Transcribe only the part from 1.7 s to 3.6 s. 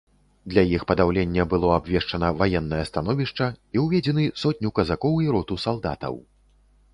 абвешчана ваеннае становішча